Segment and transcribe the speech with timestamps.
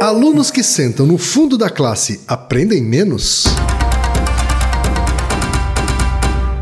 [0.00, 3.44] Alunos que sentam no fundo da classe aprendem menos?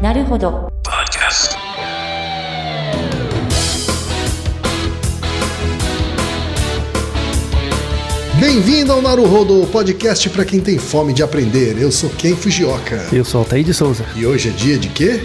[0.02, 0.66] Naruhodo.
[0.82, 1.54] Podcast.
[8.40, 11.80] Bem-vindo ao Naruhodo, podcast para quem tem fome de aprender.
[11.80, 13.06] Eu sou Ken Fujioka.
[13.12, 14.04] Eu sou Altair de Souza.
[14.16, 15.24] E hoje é dia de quê?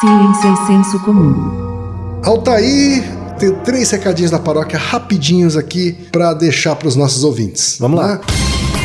[0.00, 2.22] Ciência e senso comum.
[2.24, 7.76] Altair, tem três recadinhos da paróquia rapidinhos aqui para deixar para os nossos ouvintes.
[7.78, 8.16] Vamos lá.
[8.16, 8.26] tá?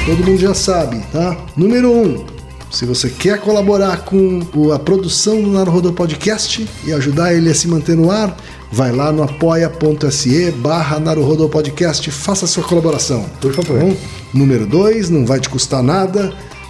[0.05, 1.37] Todo mundo já sabe, tá?
[1.55, 2.25] Número um,
[2.69, 4.41] se você quer colaborar com
[4.73, 8.35] a produção do Naruhodo Podcast e ajudar ele a se manter no ar,
[8.71, 13.25] vai lá no apoia.se barra Naruhodo Podcast, faça a sua colaboração.
[13.39, 13.95] Por favor.
[14.33, 16.33] Número dois, não vai te custar nada,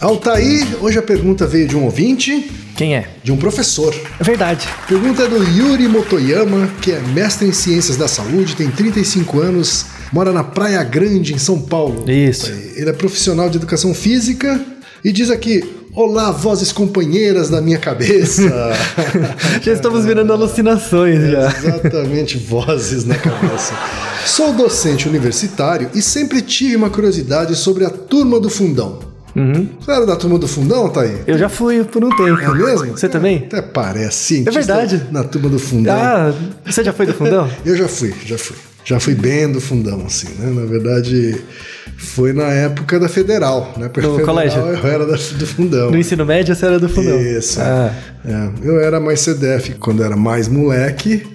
[0.00, 3.08] Altair, hoje a pergunta veio de um ouvinte, Quem é?
[3.22, 3.92] de um professor.
[4.20, 4.68] É verdade.
[4.86, 9.86] Pergunta é do Yuri Motoyama, que é mestre em Ciências da Saúde, tem 35 anos,
[10.12, 12.08] mora na Praia Grande, em São Paulo.
[12.08, 12.52] Isso.
[12.76, 14.60] Ele é profissional de educação física
[15.04, 18.42] e diz aqui: Olá, vozes companheiras da minha cabeça.
[19.60, 21.48] Já estamos virando alucinações já.
[21.48, 23.74] Exatamente, vozes na cabeça.
[24.24, 29.07] Sou docente universitário e sempre tive uma curiosidade sobre a turma do fundão.
[29.36, 29.68] Uhum.
[29.80, 31.18] Você era da turma do fundão, Thaí?
[31.26, 32.40] Eu já fui por um tempo.
[32.40, 32.96] É mesmo?
[32.96, 33.44] Você também?
[33.46, 34.42] Até parece.
[34.42, 35.06] cientista É verdade.
[35.12, 35.96] Na turma do fundão.
[35.96, 36.32] Ah,
[36.64, 37.48] você já foi do fundão?
[37.64, 38.56] Eu já fui, já fui.
[38.84, 40.50] Já fui bem do fundão, assim, né?
[40.50, 41.36] Na verdade,
[41.98, 43.88] foi na época da federal, né?
[43.88, 44.60] Porque No federal colégio?
[44.62, 45.90] Eu era da- do fundão.
[45.90, 47.20] No ensino médio você era do fundão.
[47.20, 47.60] Isso.
[47.60, 47.92] Ah,
[48.24, 51.26] É, eu era mais CDF quando era mais moleque.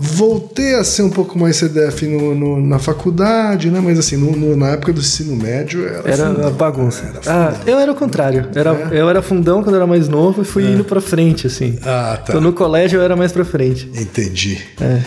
[0.00, 3.80] Voltei a ser um pouco mais CDF no, no- na faculdade, né?
[3.82, 6.08] Mas assim, no- no- na época do ensino médio era.
[6.08, 6.52] era fundão.
[6.52, 7.02] bagunça.
[7.04, 8.48] Era ah, eu era o contrário.
[8.54, 11.78] Era, Eu era fundão quando eu era mais novo e fui indo pra frente, assim.
[11.82, 12.24] Ah, tá.
[12.28, 13.90] Então no colégio eu era mais pra frente.
[13.94, 14.58] Entendi.
[14.80, 15.00] É.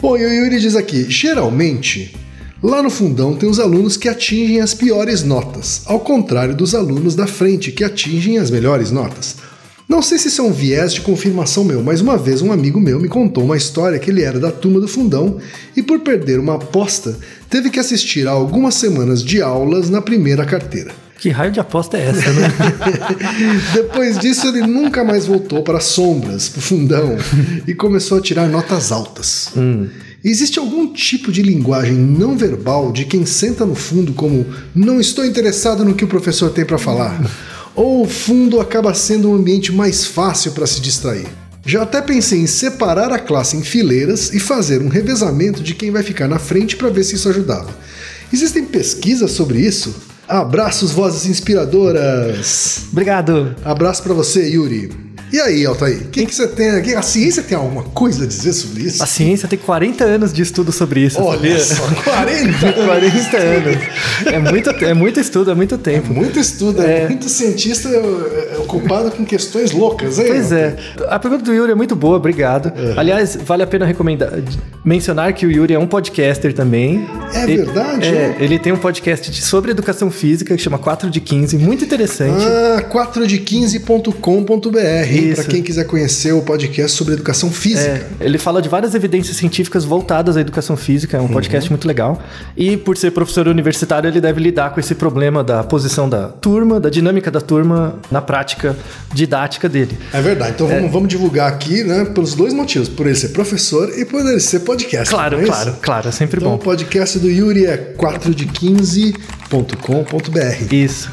[0.00, 2.16] Bom, e o Yuri diz aqui: geralmente,
[2.62, 7.14] lá no fundão tem os alunos que atingem as piores notas, ao contrário dos alunos
[7.14, 9.36] da frente que atingem as melhores notas.
[9.90, 12.78] Não sei se isso é um viés de confirmação meu, mas uma vez um amigo
[12.78, 15.38] meu me contou uma história que ele era da turma do fundão
[15.76, 17.18] e, por perder uma aposta,
[17.48, 20.92] teve que assistir a algumas semanas de aulas na primeira carteira.
[21.18, 22.52] Que raio de aposta é essa, né?
[23.74, 27.16] Depois disso, ele nunca mais voltou para as sombras, para o fundão,
[27.66, 29.48] e começou a tirar notas altas.
[30.22, 35.26] Existe algum tipo de linguagem não verbal de quem senta no fundo, como não estou
[35.26, 37.20] interessado no que o professor tem para falar?
[37.74, 41.26] Ou o fundo acaba sendo um ambiente mais fácil para se distrair?
[41.64, 45.90] Já até pensei em separar a classe em fileiras e fazer um revezamento de quem
[45.90, 47.70] vai ficar na frente para ver se isso ajudava.
[48.32, 49.94] Existem pesquisas sobre isso?
[50.26, 52.84] Abraços, vozes inspiradoras!
[52.92, 53.54] Obrigado.
[53.64, 55.09] Abraço pra você, Yuri.
[55.32, 55.98] E aí, Altair?
[56.02, 56.92] O que, que você tem aqui?
[56.92, 59.00] A ciência tem alguma coisa a dizer sobre isso?
[59.00, 61.22] A ciência tem 40 anos de estudo sobre isso.
[61.22, 61.64] Olha sabia?
[61.64, 62.72] só, 40!
[62.72, 63.76] 40 anos.
[64.26, 66.12] É muito, é muito estudo, é muito tempo.
[66.12, 67.02] Muito estudo, é.
[67.02, 67.08] É.
[67.08, 70.24] muito cientista é, é ocupado com questões loucas, hein?
[70.26, 70.76] Pois é.
[71.08, 72.72] A pergunta do Yuri é muito boa, obrigado.
[72.76, 72.98] É.
[72.98, 74.32] Aliás, vale a pena recomendar,
[74.84, 77.08] mencionar que o Yuri é um podcaster também.
[77.32, 78.36] É Ele- verdade, É, é?
[78.40, 82.44] ele tem um podcast sobre educação física que chama 4 de 15, muito interessante.
[82.44, 88.06] Ah, 4de15.com.br Para quem quiser conhecer o podcast sobre educação física.
[88.20, 91.72] É, ele fala de várias evidências científicas voltadas à educação física, é um podcast Uhum.
[91.74, 92.20] muito legal.
[92.56, 96.80] E por ser professor universitário, ele deve lidar com esse problema da posição da turma,
[96.80, 98.76] da dinâmica da turma na prática
[99.14, 99.96] didática dele.
[100.12, 103.88] É verdade, então vamos, vamos divulgar aqui, né, pelos dois motivos, por ele ser professor
[103.98, 105.12] e por ele ser podcast.
[105.14, 106.62] Claro, é claro, claro, é sempre Então o bom.
[106.62, 110.74] podcast do Yuri é 4de15.com.br.
[110.74, 111.10] Isso.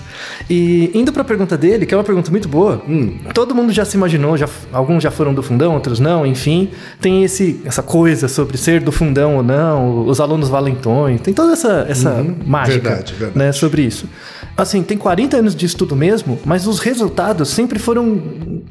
[0.49, 3.17] E indo para a pergunta dele, que é uma pergunta muito boa, Hum.
[3.33, 6.69] todo mundo já se imaginou, já, alguns já foram do fundão, outros não, enfim,
[7.01, 11.53] tem esse, essa coisa sobre ser do fundão ou não, os alunos valentões, tem toda
[11.53, 12.83] essa, essa mágica Uhum.
[12.95, 13.37] Verdade, verdade.
[13.37, 14.07] Né, sobre isso.
[14.55, 18.19] Assim, tem 40 anos de estudo mesmo, mas os resultados sempre foram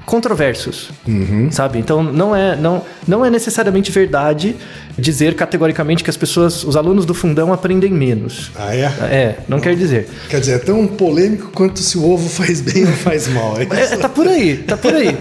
[0.05, 1.49] controversos, Uhum.
[1.51, 1.79] sabe?
[1.79, 4.57] Então não é, não, não é necessariamente verdade
[4.99, 8.51] dizer categoricamente que as pessoas, os alunos do fundão aprendem menos.
[8.57, 8.85] Ah, é?
[9.11, 10.09] É, não quer dizer.
[10.31, 13.55] Quer dizer, é tão polêmico quanto se o ovo faz bem ou faz mal.
[13.59, 13.63] É
[13.95, 15.17] É, tá por aí, tá por aí.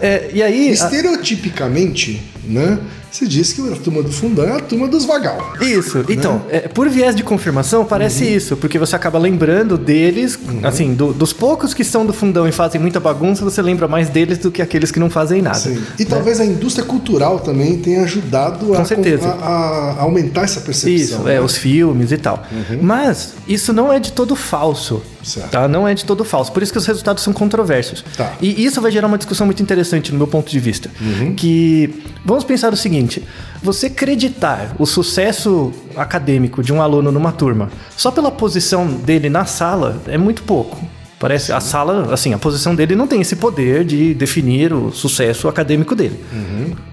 [0.00, 0.68] É, e aí.
[0.68, 2.78] a- Estereotipicamente, né?
[3.10, 5.54] Você disse que a turma do fundão é a turma dos vagal.
[5.60, 6.04] Isso.
[6.08, 11.12] Então, é, por viés de confirmação, parece isso, porque você acaba lembrando deles, assim, do-
[11.12, 14.52] dos poucos que são do fundão e fazem muita bagunça, você lembra mais deles do
[14.52, 15.58] que aqueles que não fazem nada.
[15.58, 15.82] Sim.
[15.98, 20.92] E talvez a indústria cultural também tenha ajudado a, a- a aumentar essa percepção.
[20.94, 21.34] Isso, né?
[21.34, 22.44] é, os filmes e tal.
[22.80, 25.02] Mas isso não é de todo falso.
[25.22, 25.50] Certo.
[25.50, 25.68] Tá?
[25.68, 26.52] Não é de todo falso.
[26.52, 28.04] Por isso que os resultados são controversos.
[28.16, 28.34] Tá.
[28.40, 30.90] E isso vai gerar uma discussão muito interessante no meu ponto de vista.
[31.36, 33.22] Que vamos pensar o seguinte:
[33.62, 39.44] você acreditar o sucesso acadêmico de um aluno numa turma só pela posição dele na
[39.44, 40.82] sala é muito pouco.
[41.18, 45.48] Parece a sala, assim, a posição dele não tem esse poder de definir o sucesso
[45.48, 46.18] acadêmico dele.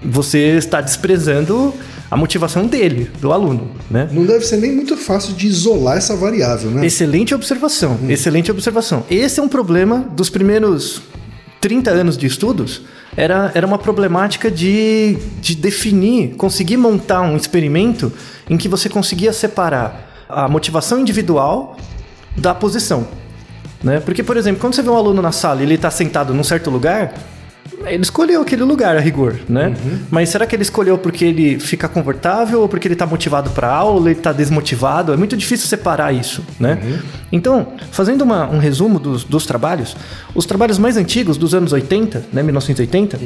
[0.04, 1.72] Você está desprezando
[2.10, 4.08] a motivação dele, do aluno, né?
[4.10, 6.86] Não deve ser nem muito fácil de isolar essa variável, né?
[6.86, 9.04] Excelente observação, excelente observação.
[9.10, 11.02] Esse é um problema dos primeiros
[11.60, 12.82] 30 anos de estudos.
[13.16, 18.12] Era, era uma problemática de, de definir, conseguir montar um experimento
[18.48, 21.76] em que você conseguia separar a motivação individual
[22.36, 23.08] da posição.
[23.82, 24.00] Né?
[24.00, 26.44] Porque, por exemplo, quando você vê um aluno na sala e ele está sentado num
[26.44, 27.14] certo lugar,
[27.86, 29.74] ele escolheu aquele lugar a rigor, né?
[30.10, 33.68] Mas será que ele escolheu porque ele fica confortável ou porque ele está motivado para
[33.68, 35.12] a aula, ele está desmotivado?
[35.12, 36.78] É muito difícil separar isso, né?
[37.32, 39.96] Então, fazendo uma- um resumo dos, dos trabalhos,
[40.34, 43.18] os trabalhos mais antigos dos anos 80, né, 1980,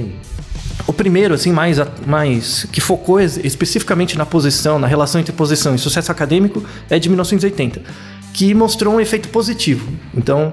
[0.87, 5.75] o primeiro, assim, mais, mais que focou es- especificamente na posição, na relação entre posição
[5.75, 7.81] e sucesso acadêmico, é de 1980,
[8.33, 9.89] que mostrou um efeito positivo.
[10.17, 10.53] Então,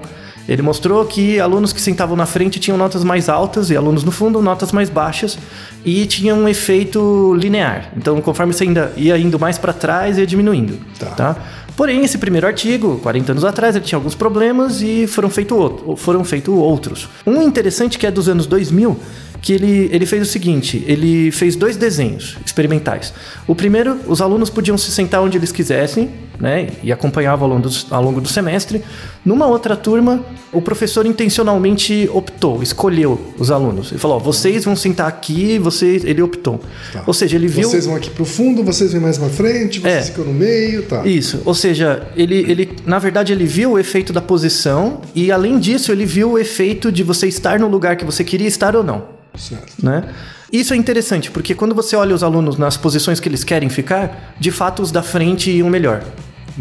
[0.50, 4.10] ele mostrou que alunos que sentavam na frente tinham notas mais altas e alunos no
[4.10, 5.38] fundo notas mais baixas
[5.84, 7.92] e tinha um efeito linear.
[7.96, 10.76] Então, conforme você ainda ia indo mais para trás, ia diminuindo.
[10.98, 11.06] Tá.
[11.06, 11.36] tá?
[11.76, 15.94] Porém, esse primeiro artigo, 40 anos atrás, ele tinha alguns problemas e foram, feito outro,
[15.94, 17.08] foram feitos outros.
[17.24, 18.98] Um interessante que é dos anos 2000,
[19.40, 23.14] que ele, ele fez o seguinte: ele fez dois desenhos experimentais.
[23.46, 27.68] O primeiro, os alunos podiam se sentar onde eles quisessem, né, e acompanhavam ao longo,
[27.68, 28.82] do, ao longo do semestre.
[29.24, 33.90] Numa outra turma, o professor intencionalmente optou, escolheu os alunos.
[33.92, 36.04] Ele falou: ó, vocês vão sentar aqui, vocês.
[36.04, 36.60] Ele optou.
[36.92, 37.02] Tá.
[37.06, 37.68] Ou seja, ele viu.
[37.68, 40.02] Vocês vão aqui pro fundo, vocês vêm mais pra frente, vocês É.
[40.02, 41.06] ficam no meio, tá.
[41.06, 45.58] Isso, ou seja, ele, ele, na verdade, ele viu o efeito da posição e, além
[45.58, 48.82] disso, ele viu o efeito de você estar no lugar que você queria estar ou
[48.82, 49.04] não,
[49.36, 49.72] Certo.
[49.82, 50.04] né?
[50.52, 54.34] Isso é interessante, porque quando você olha os alunos nas posições que eles querem ficar,
[54.40, 56.02] de fato os da frente iam melhor,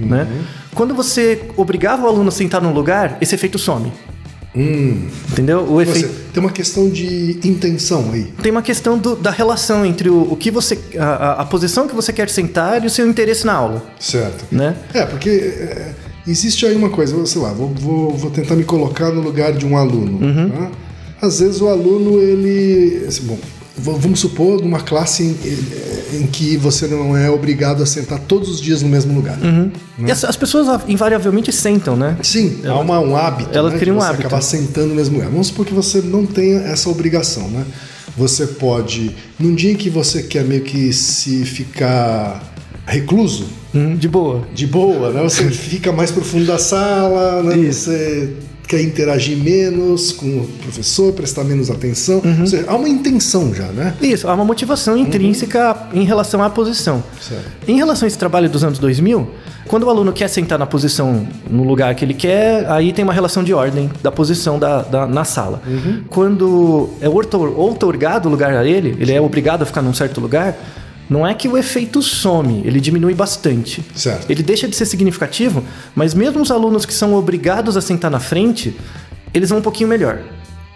[0.06, 0.28] né?
[0.76, 3.92] Quando você obrigava o aluno a sentar num lugar, esse efeito some.
[5.32, 5.60] Entendeu?
[5.62, 6.10] O Você, efeito...
[6.34, 8.26] tem uma questão de intenção aí.
[8.42, 10.78] Tem uma questão do- da relação entre o, o que você...
[10.98, 14.46] A, a- posição que você quer sentar e o seu interesse na aula, Certo.
[14.52, 14.76] né?
[14.94, 15.94] É, porque é,
[16.28, 19.66] existe aí uma coisa, sei lá, vou, vou, vou tentar me colocar no lugar de
[19.66, 20.20] um aluno.
[20.26, 20.50] Uhum.
[20.50, 20.72] tá?
[21.22, 23.06] Às vezes o aluno, ele.
[23.08, 23.38] assim, bom,
[23.82, 28.62] vamos supor numa classe em, em que você não é obrigado a sentar todos os
[28.62, 29.38] dias no mesmo lugar.
[29.42, 29.72] Uhum.
[30.06, 32.18] E as, as pessoas ah, invariavelmente sentam, né?
[32.22, 33.58] Sim, há uma, um hábito.
[33.58, 34.28] Elas né, criam de um você hábito.
[34.28, 35.30] acabar sentando no mesmo lugar.
[35.30, 37.66] Vamos supor que você não tenha essa obrigação, né?
[38.18, 42.44] Você pode, num dia em que você quer meio que se ficar
[42.86, 44.48] recluso, Hum, de boa.
[44.54, 45.22] de boa, né?
[45.22, 47.58] Você fica mais pro fundo da sala, né?
[47.58, 47.92] Isso.
[47.92, 48.34] Você
[48.70, 52.22] quer interagir menos com o professor, prestar menos atenção.
[52.24, 52.42] Uhum.
[52.42, 53.96] Ou seja, há uma intenção já, né?
[54.00, 57.04] Isso, há uma motivação intrínseca em relação à posição.
[57.20, 57.46] Certo.
[57.68, 59.28] Em relação a esse trabalho dos anos 2000,
[59.68, 63.14] quando o aluno quer sentar na posição, no lugar que ele quer, aí tem uma
[63.14, 65.62] relação de ordem da posição da, da- na sala.
[66.08, 70.22] Quando é outor- outorgado o lugar a ele, ele é obrigado a ficar num certo
[70.22, 70.56] lugar,
[71.10, 73.84] não é que o efeito some, ele diminui bastante.
[73.96, 74.30] Certo.
[74.30, 75.64] Ele deixa de ser significativo,
[75.96, 78.76] mas mesmo os alunos que são obrigados a sentar na frente,
[79.34, 80.20] eles vão um pouquinho melhor,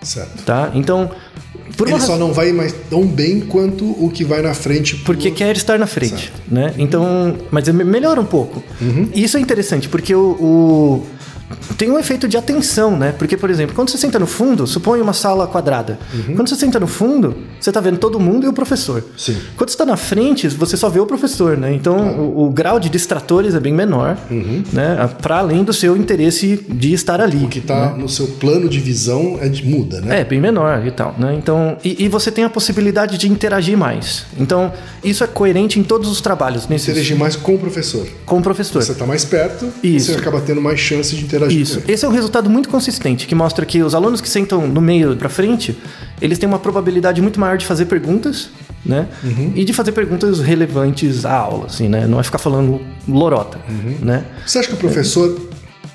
[0.02, 0.44] Certo.
[0.44, 0.72] tá?
[0.74, 1.12] Então,
[1.78, 4.96] por Ele só não vai mais tão bem quanto o que vai na frente.
[4.98, 6.42] por- porque quer estar na frente, Certo.
[6.52, 6.74] né?
[6.78, 8.63] Então, mas me- melhora um pouco.
[8.82, 9.10] Uhum.
[9.13, 11.08] E isso é interessante, porque o, o-
[11.78, 13.14] tem um efeito de atenção, né?
[13.18, 16.00] Porque, por exemplo, quando você senta no fundo, supõe uma sala quadrada.
[16.14, 16.36] Uhum.
[16.36, 19.04] Quando você senta no fundo, você tá vendo todo mundo e o professor.
[19.18, 19.38] Sim.
[19.56, 21.74] Quando você tá na frente, você só vê o professor, né?
[21.74, 24.18] Então, o, o grau de distratores é bem menor,
[24.72, 25.10] né?
[25.22, 27.38] Para além do seu interesse de estar ali.
[27.38, 27.46] Uhum.
[27.46, 30.22] O que está no seu plano de visão é de, muda, né?
[30.22, 31.36] É, bem menor e tal, né?
[31.38, 34.26] Então, e, e você tem a possibilidade de interagir mais.
[34.40, 34.72] Então,
[35.04, 38.08] isso é coerente em todos os trabalhos, nesse Interagir mais com o professor.
[38.26, 38.82] com o professor.
[38.82, 40.12] Você está mais perto, Isso.
[40.12, 41.80] você acaba tendo mais chance de interagir Isso.
[41.80, 41.94] com ele.
[41.94, 45.16] Esse é um resultado muito consistente, que mostra que os alunos que sentam no meio
[45.16, 45.78] para frente,
[46.22, 48.50] eles têm uma probabilidade muito maior de fazer perguntas,
[48.86, 49.08] né?
[49.24, 49.52] Uhum.
[49.56, 52.06] E de fazer perguntas relevantes à aula, assim, né?
[52.08, 53.98] Não é ficar falando lorota, Uhum.
[54.02, 54.26] né?
[54.46, 55.40] Você acha que o professor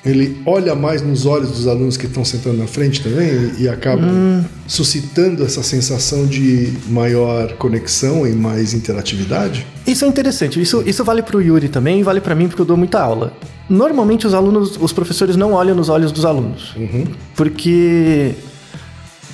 [0.04, 4.06] ele olha mais nos olhos dos alunos que estão sentando na frente também e, acaba
[4.06, 4.44] Hum.
[4.66, 9.66] suscitando essa sensação de maior conexão e mais interatividade?
[9.86, 10.60] Isso é interessante.
[10.60, 13.32] Isso, isso vale pro Yuri também e vale para mim porque eu dou muita aula.
[13.68, 16.74] Normalmente os alunos, os professores não olham nos olhos dos alunos.
[17.34, 18.34] Porque.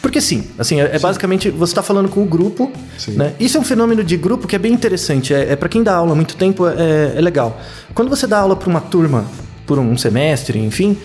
[0.03, 3.13] Porque sim, assim, é, é basicamente você está falando com o grupo, Sim.
[3.13, 3.33] né?
[3.41, 5.33] Isso é um fenômeno de grupo que é bem interessante.
[5.33, 7.59] É, é para quem dá aula há muito tempo, é, é legal.
[7.95, 9.25] Quando você dá aula para uma turma
[9.67, 10.97] por um semestre, enfim,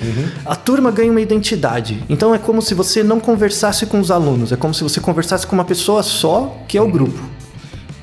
[0.46, 2.04] a turma ganha uma identidade.
[2.10, 5.48] Então é como se você não conversasse com os alunos, é como se você conversasse
[5.48, 7.20] com uma pessoa só, que é o grupo.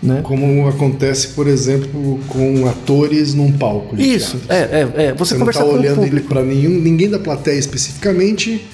[0.02, 0.20] Né?
[0.22, 3.96] Como acontece, por exemplo, com atores num palco.
[4.00, 5.12] Isso, é, é, é.
[5.14, 6.28] Você, Você não conversar está com o olhando público.
[6.28, 8.64] para nenhum, ninguém da plateia especificamente,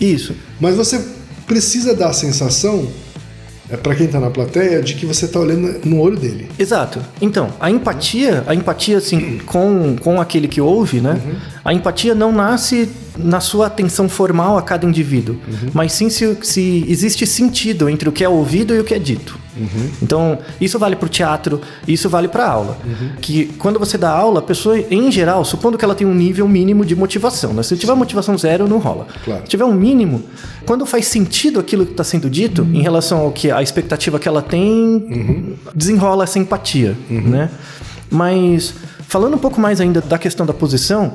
[0.00, 0.34] Isso.
[0.60, 1.00] mas você
[1.46, 2.88] precisa dar a sensação,
[3.68, 6.48] é para quem está na plateia, de que você está olhando no olho dele.
[6.58, 7.00] Exato.
[7.20, 11.20] Então, a empatia, a empatia assim com, com aquele que ouve, né?
[11.64, 15.36] A empatia não nasce na sua atenção formal a cada indivíduo,
[15.72, 18.98] mas sim se, se existe sentido entre o que é ouvido e o que é
[18.98, 19.38] dito.
[20.02, 22.78] Então, isso vale para o teatro, isso vale para a aula.
[23.20, 26.46] Que quando você dá aula, a pessoa, em geral, supondo que ela tem um nível
[26.46, 27.62] mínimo de motivação, né?
[27.62, 29.06] Se tiver motivação zero, não rola.
[29.24, 29.42] Claro.
[29.44, 30.22] Se tiver um mínimo,
[30.66, 34.28] quando faz sentido aquilo que está sendo dito, em relação ao que a expectativa que
[34.28, 37.50] ela tem, desenrola essa empatia, né?
[38.10, 38.74] Mas
[39.08, 41.14] falando um pouco mais ainda da questão da posição,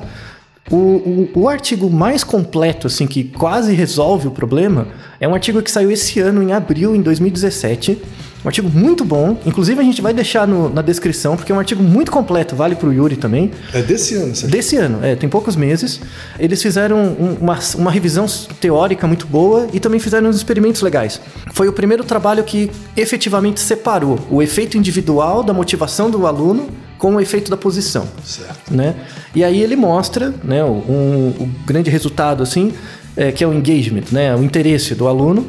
[0.70, 4.86] o, o, o artigo mais completo, assim, que quase resolve o problema,
[5.20, 7.98] é um artigo que saiu esse ano, em abril, em 2017.
[8.44, 9.36] Um artigo muito bom.
[9.46, 12.74] Inclusive, a gente vai deixar no- na descrição, porque é um artigo muito completo, vale
[12.74, 13.52] para o Yuri também.
[13.72, 14.50] É desse ano, certo?
[14.50, 16.00] Desse ano, é, tem poucos meses.
[16.40, 18.26] Eles fizeram um- uma, uma revisão
[18.60, 21.20] teórica muito boa e também fizeram uns experimentos legais.
[21.52, 26.66] Foi o primeiro trabalho que efetivamente separou o efeito individual da motivação do aluno
[27.02, 28.06] com o efeito da posição.
[28.22, 28.72] Certo.
[28.72, 28.94] Né?
[29.34, 32.72] E aí ele mostra né, o, um- grande resultado, assim,
[33.16, 35.44] é, que é o engagement, né, o interesse do aluno.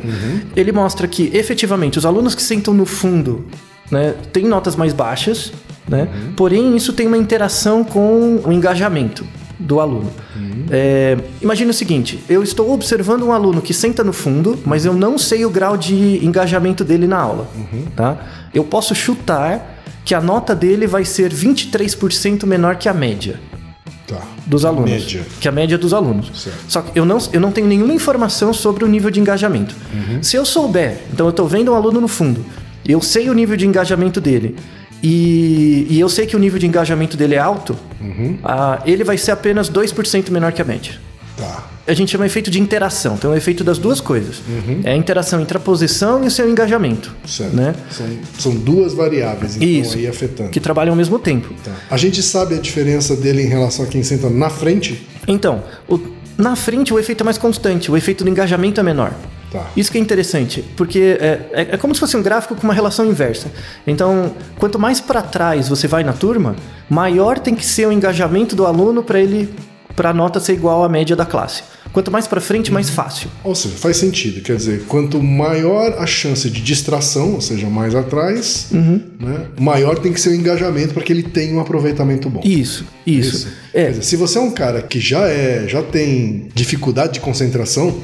[0.55, 3.45] Ele mostra que, efetivamente, os alunos que sentam no fundo
[3.91, 5.53] né, têm notas mais baixas,
[5.87, 6.07] né?
[6.35, 9.23] porém isso tem uma interação com o engajamento
[9.59, 10.11] do aluno.
[10.71, 14.93] É, imagine o seguinte: eu estou observando um aluno que senta no fundo, mas eu
[14.93, 17.47] não sei o grau de engajamento dele na aula.
[17.95, 18.17] Tá?
[18.53, 19.72] Eu posso chutar
[20.05, 23.39] que a nota dele vai ser 23% menor que a média
[24.05, 24.19] Tá.
[24.45, 24.89] dos alunos.
[24.91, 25.25] Média.
[25.39, 26.29] Que é a média dos alunos.
[26.41, 26.57] Certo.
[26.67, 29.73] Só que eu não, eu não tenho nenhuma informação sobre o nível de engajamento.
[30.21, 32.45] Se eu souber, então eu estou vendo um aluno no fundo,
[32.85, 34.57] eu sei o nível de engajamento dele,
[35.01, 37.77] e, e eu sei que o nível de engajamento dele é alto,
[38.43, 40.93] ah, ele vai ser apenas 2% menor que a média.
[41.37, 41.63] Tá.
[41.85, 44.37] A gente chama efeito de interação, então é o efeito das duas coisas.
[44.85, 47.13] É a interação entre a posição e o seu engajamento.
[47.27, 47.53] Certo.
[47.55, 47.75] Né?
[47.91, 48.05] São,
[48.39, 49.97] são duas variáveis, então, Isso.
[49.97, 50.49] aí afetando.
[50.49, 51.53] Que trabalham ao mesmo tempo.
[51.63, 51.71] Tá.
[51.89, 55.05] A gente sabe a diferença dele em relação a quem senta na frente?
[55.27, 55.99] Então, o-
[56.37, 59.11] na frente o efeito é mais constante, o efeito do engajamento é menor.
[59.51, 59.67] Tá.
[59.75, 62.73] Isso que é interessante, porque é, é- é como se fosse um gráfico com uma
[62.73, 63.51] relação inversa.
[63.85, 66.55] Então, quanto mais para trás você vai na turma,
[66.89, 69.53] maior tem que ser o engajamento do aluno para ele,
[69.95, 71.63] para a nota ser igual à média da classe.
[71.91, 73.29] Quanto mais para frente, mais fácil.
[73.43, 74.41] Ou seja, faz sentido.
[74.41, 78.99] Quer dizer, quanto maior a chance de distração, ou seja, mais atrás, Uhum.
[79.19, 82.41] né, maior tem que ser o engajamento para que ele tenha um aproveitamento bom.
[82.43, 83.47] Isso, isso.
[83.71, 87.19] Quer É, dizer, se você é um cara que já é, já tem dificuldade de
[87.19, 87.95] concentração,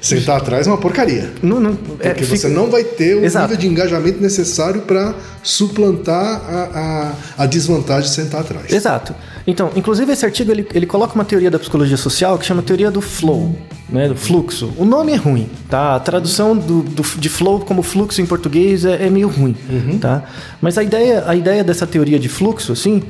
[0.00, 1.32] sentar atrás é uma porcaria.
[1.42, 3.46] não, não, é, Porque fica- você não vai ter o Exato.
[3.48, 8.70] nível de engajamento necessário para suplantar a, a, a desvantagem de sentar atrás.
[8.72, 9.14] Exato.
[9.46, 12.90] Então, inclusive esse artigo ele, ele coloca uma teoria da psicologia social que chama teoria
[12.90, 13.56] do flow,
[13.88, 14.72] né, do fluxo.
[14.76, 15.94] O nome é ruim, tá?
[15.94, 19.56] A tradução do, do- de flow como fluxo em português é, é meio ruim,
[20.00, 20.24] tá?
[20.60, 23.02] Mas a ideia, a ideia dessa teoria de fluxo, assim,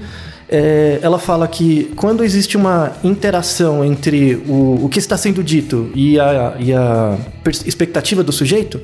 [0.48, 5.90] é, ela fala que quando existe uma interação entre o, o que está sendo dito
[5.94, 7.18] e a, e a
[7.64, 8.80] expectativa do sujeito,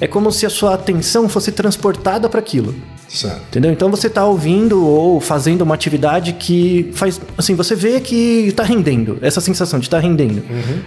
[0.00, 2.74] é como se a sua atenção fosse transportada para aquilo.
[3.08, 3.40] Certo.
[3.48, 3.70] Entendeu?
[3.72, 7.20] Então você está ouvindo ou fazendo uma atividade que faz.
[7.38, 10.42] Assim, você vê que está rendendo, essa sensação de estar rendendo.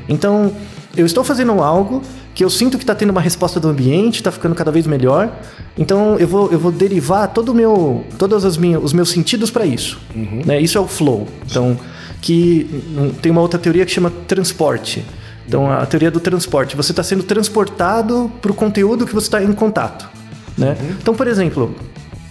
[0.07, 0.51] Então,
[0.95, 2.01] eu estou fazendo algo
[2.33, 5.31] que eu sinto que está tendo uma resposta do ambiente, está ficando cada vez melhor.
[5.77, 9.51] Então, eu vou, eu vou derivar todo o meu, todos as minhas, os meus sentidos
[9.51, 9.99] para isso.
[10.45, 10.59] Né?
[10.61, 11.27] Isso é o flow.
[11.45, 11.77] Então,
[12.21, 12.83] que
[13.21, 15.05] tem uma outra teoria que chama transporte.
[15.47, 16.75] Então, a teoria do transporte.
[16.75, 20.09] Você está sendo transportado para o conteúdo que você está em contato.
[20.57, 20.77] Né?
[21.01, 21.75] Então, por exemplo,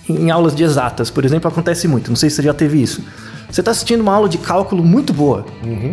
[0.08, 2.08] em aulas de exatas, por exemplo, acontece muito.
[2.08, 3.02] Não sei se você já teve isso.
[3.50, 5.46] Você está assistindo uma aula de cálculo muito boa.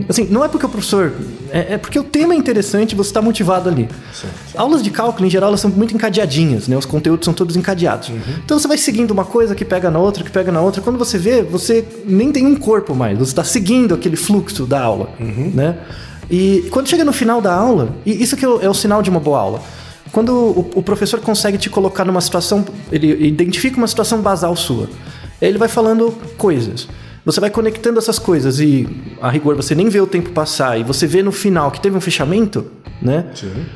[0.09, 1.13] Assim, não é porque o professor.
[1.49, 3.87] É, é porque o tema é interessante e você está motivado ali.
[4.57, 6.75] Aulas de cálculo, em geral, elas são muito encadeadinhas, né?
[6.77, 8.11] Os conteúdos são todos encadeados.
[8.43, 10.81] Então você vai seguindo uma coisa que pega na outra, que pega na outra.
[10.81, 13.17] Quando você vê, você nem tem um corpo mais.
[13.17, 15.09] Você está seguindo aquele fluxo da aula,
[15.53, 15.77] né?
[16.29, 19.01] E quando chega no final da aula, e isso que é o, é o sinal
[19.01, 19.61] de uma boa aula.
[20.11, 24.89] Quando o, o professor consegue te colocar numa situação, ele identifica uma situação basal sua.
[25.41, 26.87] Ele vai falando coisas.
[27.25, 28.87] Você vai conectando essas coisas e,
[29.21, 31.97] a rigor, você nem vê o tempo passar e você vê no final que teve
[31.97, 33.25] um fechamento, né?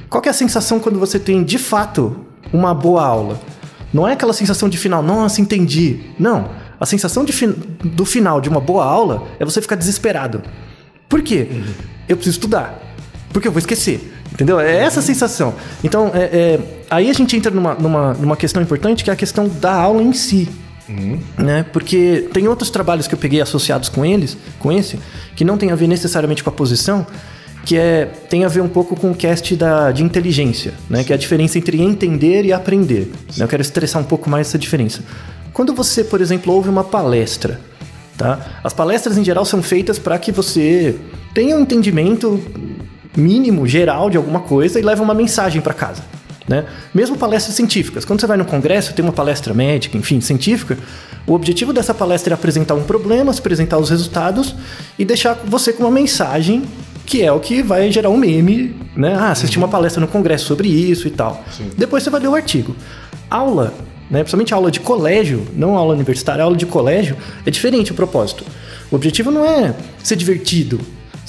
[0.09, 2.15] Qual que é a sensação quando você tem, de fato,
[2.53, 3.39] uma boa aula?
[3.91, 5.99] Não é aquela sensação de final, nossa, entendi.
[6.19, 6.49] Não.
[6.79, 10.43] A sensação de fin- do final de uma boa aula é você ficar desesperado.
[11.09, 11.47] Por quê?
[12.07, 12.79] Eu preciso estudar.
[13.33, 14.13] Porque eu vou esquecer.
[14.31, 14.59] Entendeu?
[14.59, 15.55] É essa a sensação.
[15.83, 19.15] Então, é- é, aí a gente entra numa, numa, numa questão importante que é a
[19.15, 20.47] questão da aula em si.
[21.37, 21.65] Né?
[21.71, 24.99] Porque tem outros trabalhos que eu peguei associados com eles, com esse,
[25.35, 27.05] que não tem a ver necessariamente com a posição,
[27.65, 31.03] que é, tem a ver um pouco com o cast da, de inteligência, né?
[31.03, 33.11] que é a diferença entre entender e aprender.
[33.37, 33.43] né?
[33.43, 35.03] Eu quero estressar um pouco mais essa diferença.
[35.53, 37.59] Quando você, por exemplo, ouve uma palestra,
[38.17, 38.39] tá?
[38.63, 40.95] As palestras em geral são feitas para que você
[41.33, 42.41] tenha um entendimento
[43.15, 46.01] mínimo, geral de alguma coisa e leve uma mensagem para casa.
[46.49, 46.65] Né?
[46.95, 48.03] Mesmo palestras científicas.
[48.03, 50.79] Quando você vai no congresso, tem uma palestra médica, enfim, científica,
[51.27, 54.55] o objetivo dessa palestra é apresentar um problema, apresentar os resultados
[54.97, 56.63] e deixar você com uma mensagem
[57.05, 59.15] que é o que vai gerar um meme, né?
[59.15, 61.43] Ah, assisti uma palestra no congresso sobre isso e tal.
[61.77, 62.75] Depois você vai ler o artigo.
[63.29, 63.73] Aula,
[64.09, 64.19] né?
[64.19, 67.15] Principalmente aula de colégio, não aula universitária, aula de colégio,
[67.45, 68.43] é diferente o propósito.
[68.91, 70.79] O objetivo não é ser divertido,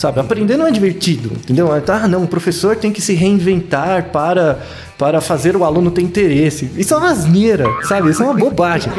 [0.00, 0.19] sabe?
[0.19, 1.69] Aprender não é divertido, entendeu?
[1.71, 4.59] Ah, não, o professor tem que se reinventar para,
[4.97, 6.71] para fazer o aluno ter interesse.
[6.75, 8.09] Isso é uma asneira, sabe?
[8.09, 8.90] Isso é uma bobagem.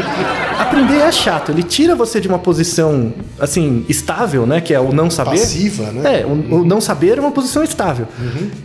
[0.60, 4.62] Aprender é chato, ele tira você de uma posição, assim, estável, né?
[4.62, 5.39] Que é o não saber.
[5.39, 6.22] Passiva, né?
[6.22, 8.08] É, o, o não saber é uma posição estável.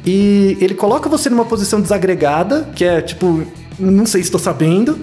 [0.05, 3.47] E ele coloca você numa posição desagregada, que é tipo,
[3.79, 4.99] não sei se estou sabendo.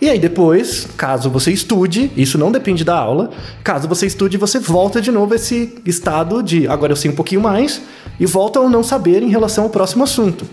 [0.00, 3.30] E aí depois, caso você estude, isso não depende da aula,
[3.64, 7.14] caso você estude, você volta de novo a esse estado de agora eu sei um
[7.14, 7.82] pouquinho mais
[8.18, 10.46] e volta ao não saber em relação ao próximo assunto.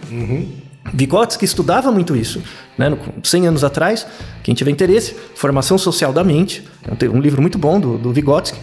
[0.93, 2.41] Vygotsky estudava muito isso.
[2.77, 2.89] Né?
[2.89, 4.05] No- 100 anos atrás,
[4.43, 6.63] quem tiver interesse, Formação Social da Mente,
[7.01, 8.57] é um um livro muito bom do, do Vygotsky.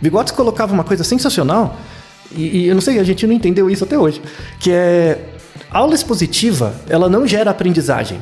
[0.00, 1.76] Vygotsky colocava uma coisa sensacional,
[2.32, 4.20] e, e eu não sei, a gente não entendeu isso até hoje,
[4.60, 5.18] que é
[5.70, 8.18] aula expositiva, ela não gera aprendizagem.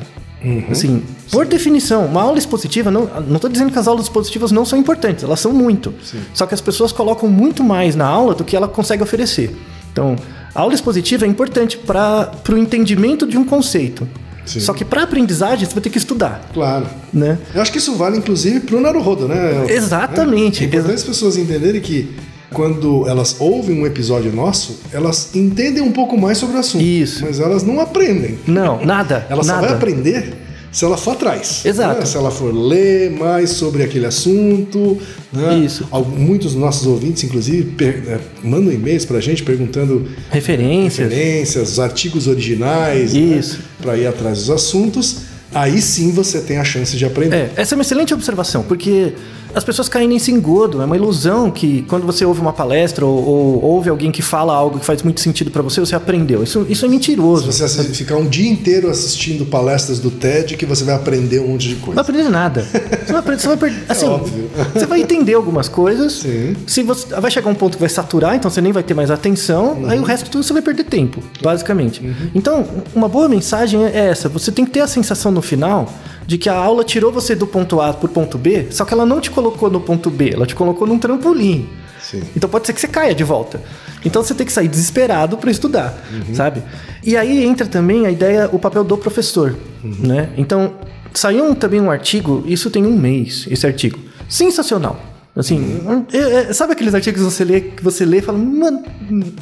[0.71, 4.79] Assim, por definição, uma aula expositiva, não estou dizendo que as aulas expositivas não são
[4.79, 5.93] importantes, elas são muito.
[6.33, 9.53] Só que as pessoas colocam muito mais na aula do que ela consegue oferecer.
[9.91, 10.15] Então,
[10.55, 14.07] a aula expositiva é importante para o entendimento de um conceito.
[14.45, 14.61] Sim.
[14.61, 16.87] Só que para aprendizagem você vai ter que estudar, Claro.
[17.13, 17.37] né?
[17.53, 19.65] Eu acho que isso vale, inclusive, pro Naruhodo, né?
[19.69, 20.63] Exatamente.
[20.63, 22.15] É importante as pessoas entenderem que
[22.53, 26.83] quando elas ouvem um episódio nosso, elas entendem um pouco mais sobre o assunto.
[26.83, 27.23] Isso.
[27.25, 28.39] Mas elas não aprendem.
[28.47, 29.25] Não, nada.
[29.29, 29.67] Ela só nada.
[29.67, 30.33] vai aprender
[30.71, 31.63] se ela for atrás.
[31.65, 31.99] Exato.
[31.99, 32.05] né?
[32.05, 34.97] Se ela for ler mais sobre aquele assunto.
[35.33, 35.57] né?
[35.57, 35.87] Isso.
[36.15, 41.09] Muitos dos nossos ouvintes, inclusive, eh, mandam e-mails pra gente perguntando Referências.
[41.09, 43.59] referências, os artigos originais, Isso.
[43.81, 45.17] para ir atrás dos assuntos.
[45.53, 47.35] Aí sim você tem a chance de aprender.
[47.35, 49.13] É, essa é uma excelente observação, porque
[49.53, 50.81] as pessoas caem nesse engodo.
[50.81, 54.53] É uma ilusão que quando você ouve uma palestra ou, ou ouve alguém que fala
[54.53, 56.43] algo que faz muito sentido para você, você aprendeu.
[56.43, 57.51] Isso, isso é mentiroso.
[57.51, 61.49] Você assi- ficar um dia inteiro assistindo palestras do TED que você vai aprender um
[61.49, 61.95] monte de Não coisa.
[61.95, 62.61] vai aprender nada.
[62.61, 63.83] Você vai, aprender, você vai perder.
[63.89, 64.49] Assim, óbvio.
[64.73, 66.13] você vai entender algumas coisas.
[66.13, 66.55] Sim.
[66.67, 69.09] Se você vai chegar um ponto que vai saturar, então você nem vai ter mais
[69.11, 69.83] atenção.
[69.87, 72.01] Aí o resto tudo você vai perder tempo, basicamente.
[72.35, 74.29] Então, uma boa mensagem é essa.
[74.29, 75.91] Você tem que ter a sensação no final
[76.25, 79.03] de que a aula tirou você do ponto A pro ponto B, só que ela
[79.03, 81.67] não te colocou no ponto B, ela te colocou num trampolim.
[82.01, 82.21] Sim.
[82.35, 83.61] Então pode ser que você caia de volta.
[84.03, 85.93] Então você tem que sair desesperado para estudar,
[86.33, 86.61] sabe?
[87.03, 90.29] E aí entra também a ideia, o papel do professor, né?
[90.37, 90.73] Então
[91.13, 94.99] saiu um- também um artigo, isso tem um mês, esse artigo, sensacional.
[95.35, 95.79] Assim,
[96.11, 98.83] é- é- sabe aqueles artigos que você lê, que você lê e fala, mano,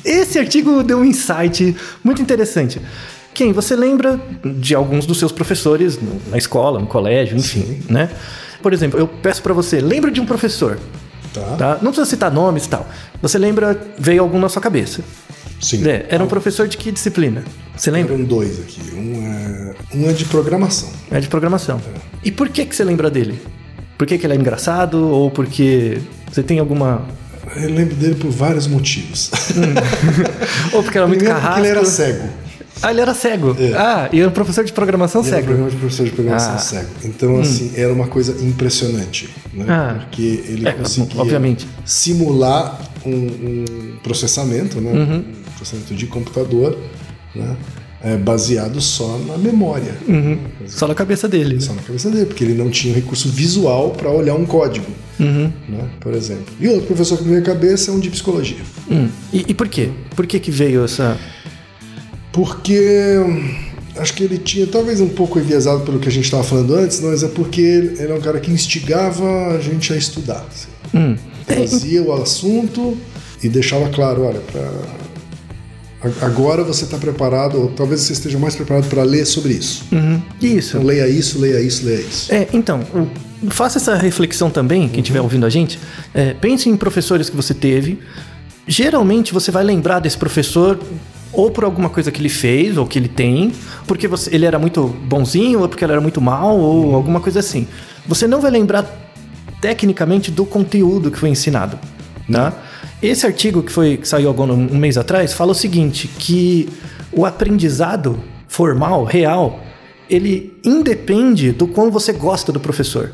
[0.03, 2.79] esse artigo deu um insight muito interessante.
[3.33, 3.53] Quem?
[3.53, 8.09] Você lembra de alguns dos seus professores na escola, no colégio, enfim, né?
[8.61, 10.77] Por exemplo, eu peço para você, lembra de um professor,
[11.33, 11.41] Tá?
[11.57, 11.73] tá?
[11.81, 12.87] Não precisa citar nomes e tal.
[13.21, 15.01] Você lembra, veio algum na sua cabeça.
[15.61, 15.87] Sim.
[15.87, 17.43] É, era um professor de que disciplina?
[17.75, 18.13] Você lembra?
[18.15, 18.79] Eram dois aqui.
[18.95, 20.89] Um é, um é de programação.
[21.11, 21.79] É de programação.
[22.23, 23.39] E por que, que você lembra dele?
[23.97, 25.07] Por que, que ele é engraçado?
[25.07, 25.99] Ou porque
[26.31, 27.05] você tem alguma.
[27.55, 29.31] Eu lembro dele por vários motivos.
[30.73, 31.59] Ou porque era muito Primeiro porque carrasco?
[31.59, 32.29] ele era cego.
[32.81, 33.55] Ah, ele era cego.
[33.59, 33.73] É.
[33.75, 35.45] Ah, e era um professor de programação era cego.
[35.47, 36.57] programa de professor de programação Ah.
[36.59, 36.89] cego.
[37.03, 39.29] Então, assim, era uma coisa impressionante.
[39.53, 39.65] Né?
[39.67, 39.97] Ah.
[40.01, 41.67] Porque ele É, conseguia obviamente.
[41.85, 43.65] simular um, um
[44.03, 44.91] processamento, né?
[44.91, 45.17] Uhum.
[45.17, 46.77] um processamento de computador,
[47.35, 47.55] né?
[48.03, 49.95] É, baseado só na memória.
[50.07, 50.37] Uhum.
[50.67, 51.55] Só na cabeça dele.
[51.55, 51.61] né?
[51.61, 54.85] Só na cabeça dele, porque ele não tinha recurso visual para olhar um código,
[55.19, 55.51] Uhum.
[55.67, 55.83] né?
[55.99, 56.45] por exemplo.
[56.59, 58.59] E outro professor que me veio à cabeça é um de psicologia.
[58.89, 59.09] Hum.
[59.33, 59.89] E, e por quê?
[60.15, 61.17] Por que que veio essa...
[62.37, 63.51] Porque hum,
[63.97, 67.01] acho que ele tinha, talvez um pouco enviesado pelo que a gente estava falando antes,
[67.01, 70.45] mas é porque ele, ele é um cara que instigava a gente a estudar.
[70.47, 70.67] assim.
[70.93, 71.15] Hum.
[71.47, 72.95] Trazia o assunto
[73.41, 74.69] e deixava claro, olha, pra...
[76.21, 79.85] agora você está preparado, ou talvez você esteja mais preparado para ler sobre isso.
[79.91, 80.21] Uhum.
[80.39, 80.77] Isso.
[80.77, 82.31] Então leia isso, leia isso, leia isso.
[82.31, 82.81] É, então,
[83.49, 85.79] faça essa reflexão também, quem estiver ouvindo a gente.
[86.13, 87.97] É, pense em professores que você teve.
[88.67, 90.77] Geralmente você vai lembrar desse professor
[91.37, 93.53] ou por alguma coisa que ele fez ou que ele tem,
[93.85, 97.39] porque você- ele era muito bonzinho ou porque ele era muito mal ou alguma coisa
[97.39, 97.67] assim.
[98.07, 98.83] Você não vai lembrar
[99.61, 101.77] tecnicamente do conteúdo que foi ensinado,
[102.31, 102.53] tá?
[103.01, 106.67] Esse artigo que foi que saiu agora um mês atrás fala o seguinte, que
[107.11, 109.59] o aprendizado formal, real,
[110.09, 113.11] ele independe do quão você gosta do professor.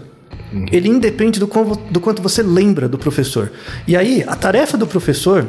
[0.71, 3.51] Ele independe do, quão, do quanto você lembra do professor.
[3.87, 5.47] E aí, a tarefa do professor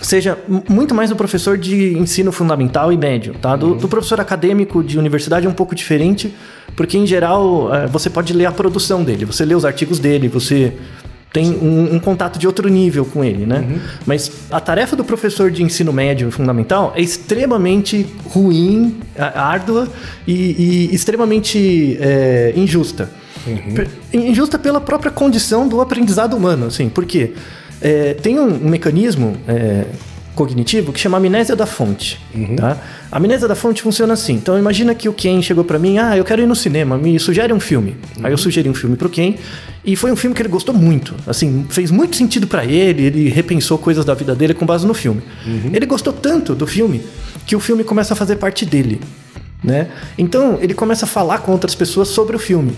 [0.00, 3.56] seja muito mais do professor de ensino fundamental e médio, tá?
[3.56, 6.32] Do, do professor acadêmico de universidade é um pouco diferente,
[6.76, 10.28] porque em geral eh, você pode ler a produção dele, você lê os artigos dele,
[10.28, 10.72] você
[11.32, 13.80] tem um, um contato de outro nível com ele, né?
[14.06, 18.96] Mas a tarefa do professor de ensino médio e fundamental é extremamente ruim,
[19.34, 19.88] árdua
[20.26, 23.10] e, e extremamente eh, injusta.
[23.74, 27.32] Per- Injusta pela própria condição do aprendizado humano, assim, por quê?
[27.80, 29.86] É, tem um, um mecanismo é,
[30.34, 32.20] cognitivo que chama amnésia da fonte.
[32.56, 32.78] Tá?
[33.10, 34.34] A amnésia da fonte funciona assim.
[34.34, 37.18] Então imagina que o Ken chegou pra mim, ah, eu quero ir no cinema, me
[37.18, 37.96] sugere um filme.
[38.22, 39.34] Aí eu sugeri um filme pro Ken
[39.84, 41.14] e foi um filme que ele gostou muito.
[41.26, 44.94] Assim, fez muito sentido pra ele, ele repensou coisas da vida dele com base no
[44.94, 45.22] filme.
[45.74, 47.02] Ele gostou tanto do filme
[47.46, 49.00] que o filme começa a fazer parte dele.
[49.62, 49.88] Né?
[50.16, 52.72] Então ele começa a falar com outras pessoas sobre o filme.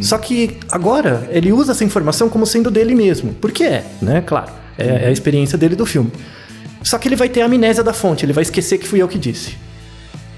[0.00, 3.34] Só que agora ele usa essa informação como sendo dele mesmo.
[3.34, 4.22] Porque é, né?
[4.26, 4.50] Claro.
[4.76, 6.12] É, é a experiência dele do filme.
[6.82, 9.08] Só que ele vai ter a amnésia da fonte, ele vai esquecer que fui eu
[9.08, 9.56] que disse.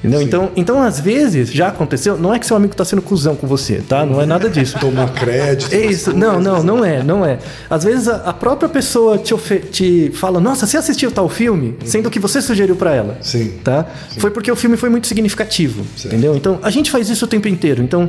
[0.02, 0.22] Entendeu?
[0.22, 3.46] Então, então, às vezes, já aconteceu, não é que seu amigo tá sendo cuzão com
[3.46, 4.04] você, tá?
[4.06, 4.76] Não é nada disso.
[4.80, 5.74] Tomar crédito.
[5.74, 7.38] É isso, não, não, não é, não é.
[7.68, 9.34] Às vezes a, a própria pessoa te,
[9.70, 11.76] te fala, nossa, você assistiu tal filme?
[11.84, 13.18] Sendo que você sugeriu pra ela.
[13.20, 13.52] Sim.
[13.62, 13.84] Tá?
[14.16, 16.06] Foi porque o filme foi muito significativo, Certo.
[16.14, 16.34] entendeu?
[16.34, 17.82] Então, a gente faz isso o tempo inteiro.
[17.82, 18.08] Então,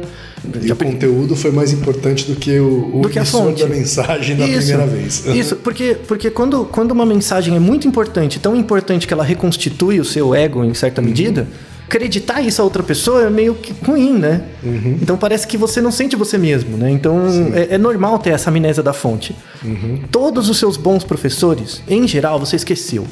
[0.62, 3.64] E o conteúdo foi mais importante do que o, o do que a fonte.
[3.64, 5.26] da mensagem da Isso, primeira vez.
[5.36, 10.00] Isso, porque, porque quando, quando uma mensagem é muito importante, tão importante que ela reconstitui
[10.00, 11.46] o seu ego em certa medida,
[11.92, 14.46] acreditar isso a outra pessoa é meio que ruim, né?
[15.02, 16.90] Então parece que você não sente você mesmo, né?
[16.90, 17.20] Então
[17.54, 19.36] é, é normal ter essa amnésia da fonte.
[20.10, 23.06] Todos os seus bons professores, em geral, você esqueceu.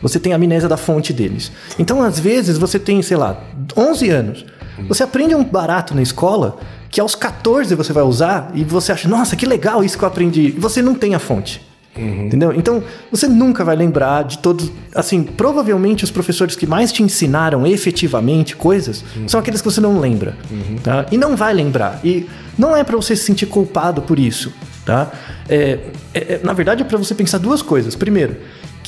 [0.00, 1.50] Você tem a amnésia da fonte deles.
[1.78, 3.42] Então, às vezes, você tem, sei lá,
[3.76, 4.46] 11 anos.
[4.88, 6.58] Você aprende um barato na escola
[6.90, 10.08] que aos 14 você vai usar e você acha, nossa, que legal isso que eu
[10.08, 10.54] aprendi.
[10.56, 11.65] E você não tem a fonte.
[11.98, 12.52] Entendeu?
[12.54, 14.70] Então, você nunca vai lembrar de todos.
[14.94, 19.98] Assim, provavelmente os professores que mais te ensinaram efetivamente coisas são aqueles que você não
[20.00, 20.36] lembra.
[20.82, 21.06] Tá?
[21.10, 22.00] E não vai lembrar.
[22.04, 22.26] E
[22.58, 24.52] não é para você se sentir culpado por isso.
[24.84, 25.10] Tá?
[25.48, 25.78] É,
[26.14, 27.96] é- é- na verdade, é para você pensar duas coisas.
[27.96, 28.36] Primeiro,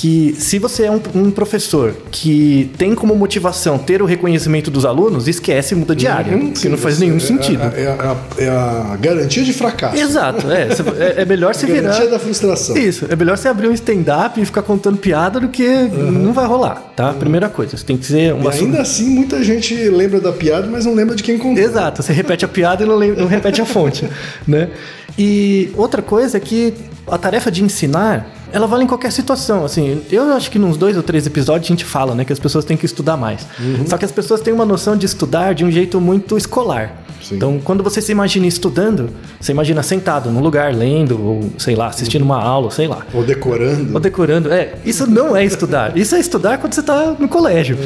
[0.00, 4.84] que se você é um, um professor que tem como motivação ter o reconhecimento dos
[4.84, 6.36] alunos, esquece e muda de área.
[6.36, 7.62] Uhum, que sim, não faz nenhum é- sentido.
[7.74, 9.96] É, é a, é a garantia de fracasso.
[9.96, 10.68] Exato, é.
[11.18, 11.88] É, é melhor se virar.
[11.90, 12.76] Garantia da frustração.
[12.76, 16.46] Isso, é melhor você abrir um stand-up e ficar contando piada do que não vai
[16.46, 17.12] rolar, tá?
[17.14, 18.52] Primeira coisa, você tem que ser E uma.
[18.52, 21.60] ainda assim, muita gente lembra da piada, mas não lembra de quem contou.
[21.60, 24.08] Exato, você repete a piada e não, lem- não repete a fonte,
[24.46, 24.68] né?
[25.18, 26.72] E outra coisa é que
[27.08, 30.96] a tarefa de ensinar, ela vale em qualquer situação, assim, eu acho que nos dois
[30.96, 33.46] ou três episódios a gente fala, né, que as pessoas têm que estudar mais.
[33.86, 37.04] Só que as pessoas têm uma noção de estudar de um jeito muito escolar.
[37.22, 37.34] Sim.
[37.34, 41.88] Então, quando você se imagina estudando, você imagina sentado num lugar, lendo, ou sei lá,
[41.88, 43.04] assistindo uma aula, sei lá.
[43.12, 43.92] Ou decorando.
[43.92, 44.50] Ou decorando.
[44.52, 45.94] É, isso não é estudar.
[45.96, 47.76] Isso é estudar quando você está no colégio.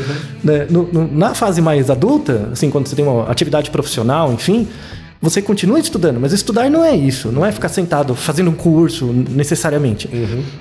[0.45, 0.67] Né?
[0.71, 4.69] No- no- na fase mais adulta, assim, quando você tem uma atividade profissional, enfim,
[5.23, 6.19] você continua estudando.
[6.19, 7.31] Mas estudar não é isso.
[7.31, 10.09] Não é ficar sentado fazendo um curso necessariamente.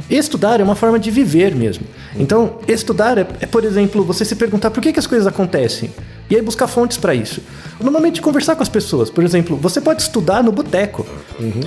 [0.08, 1.84] Estudar é uma forma de viver mesmo.
[2.16, 5.90] Então, estudar é, é, por exemplo, você se perguntar por que, que as coisas acontecem.
[6.32, 7.42] E aí buscar fontes para isso.
[7.82, 9.10] Normalmente conversar com as pessoas.
[9.10, 11.06] Por exemplo, você pode estudar no boteco.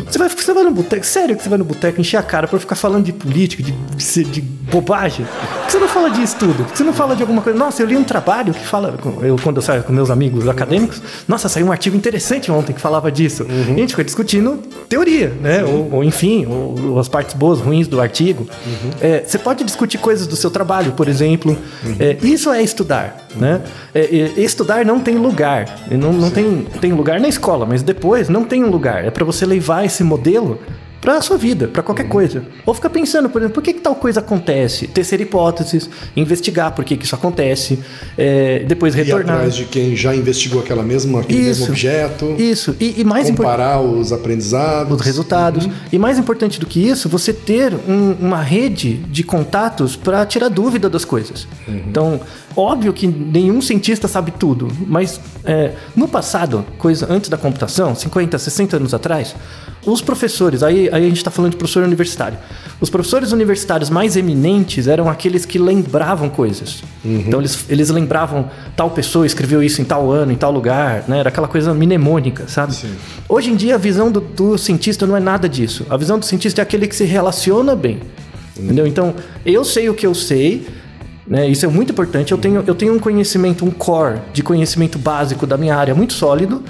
[0.06, 2.46] Você, vai, você vai no boteco, sério que você vai no boteco encher a cara
[2.46, 5.26] pra ficar falando de política, de, de, de bobagem?
[5.26, 6.64] Por que você não fala de estudo?
[6.64, 7.58] Por que você não fala de alguma coisa?
[7.58, 8.94] Nossa, eu li um trabalho que fala.
[9.22, 12.80] Eu, quando eu saio com meus amigos acadêmicos, nossa, saiu um artigo interessante ontem que
[12.80, 13.44] falava disso.
[13.48, 15.64] E a gente fica discutindo teoria, né?
[15.64, 18.48] Ou, ou, enfim, ou, ou as partes boas, ruins do artigo.
[19.00, 21.58] É, você pode discutir coisas do seu trabalho, por exemplo.
[21.98, 23.60] É, isso é estudar, né?
[23.92, 25.66] É, é, estudar não tem lugar.
[25.90, 29.04] Não, não tem, tem lugar na escola, mas depois não tem um lugar.
[29.04, 30.58] É para você levar esse modelo
[31.04, 32.42] para a sua vida, para qualquer coisa.
[32.64, 34.86] Ou ficar pensando, por exemplo, por que, que tal coisa acontece?
[34.88, 37.78] Tecer hipóteses, investigar por que, que isso acontece,
[38.16, 39.34] é, depois E retornar.
[39.36, 41.60] atrás de quem já investigou aquela mesma, aquele Isso.
[41.60, 42.34] mesmo objeto.
[42.38, 42.74] Isso.
[42.80, 43.36] E, e mais importante.
[43.54, 44.94] comparar os aprendizados.
[44.98, 45.68] os resultados.
[45.92, 50.48] E mais importante do que isso, você ter um- uma rede de contatos para tirar
[50.48, 51.46] dúvida das coisas.
[51.68, 52.18] Então,
[52.56, 58.38] óbvio que nenhum cientista sabe tudo, mas é, no passado, coisa antes da computação, 50,
[58.38, 59.34] 60 anos atrás,
[59.86, 62.38] os professores, aí, aí a gente está falando de professor universitário,
[62.80, 66.82] os professores universitários mais eminentes eram aqueles que lembravam coisas.
[67.04, 71.18] Então, eles, eles lembravam tal pessoa escreveu isso em tal ano, em tal lugar, né?
[71.18, 72.74] Era aquela coisa mnemônica, sabe?
[73.28, 75.86] Hoje em dia, a visão do, do cientista não é nada disso.
[75.88, 78.00] A visão do cientista é aquele que se relaciona bem.
[78.58, 78.86] Entendeu?
[78.86, 80.66] Então, eu sei o que eu sei,
[81.26, 81.48] né?
[81.48, 82.32] Isso é muito importante.
[82.32, 86.12] Eu tenho, eu tenho um conhecimento, um core de conhecimento básico da minha área muito
[86.12, 86.62] sólido.